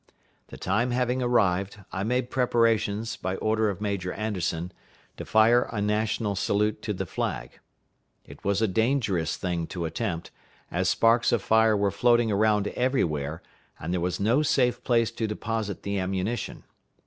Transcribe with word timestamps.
The 0.47 0.57
time 0.57 0.89
having 0.89 1.21
arrived, 1.21 1.81
I 1.91 2.01
made 2.01 2.31
preparations, 2.31 3.15
by 3.17 3.35
order 3.35 3.69
of 3.69 3.81
Major 3.81 4.11
Anderson, 4.13 4.71
to 5.17 5.25
fire 5.25 5.69
a 5.71 5.79
national 5.79 6.35
salute 6.35 6.81
to 6.81 6.93
the 6.93 7.05
flag. 7.05 7.59
It 8.25 8.43
was 8.43 8.63
a 8.63 8.67
dangerous 8.67 9.37
thing 9.37 9.67
to 9.67 9.85
attempt, 9.85 10.31
as 10.71 10.89
sparks 10.89 11.31
of 11.31 11.43
fire 11.43 11.77
were 11.77 11.91
floating 11.91 12.31
around 12.31 12.67
everywhere, 12.69 13.43
and 13.79 13.93
there 13.93 14.01
was 14.01 14.19
no 14.19 14.41
safe 14.41 14.83
place 14.83 15.11
to 15.11 15.27
deposit 15.27 15.83
the 15.83 15.99
ammunition. 15.99 16.63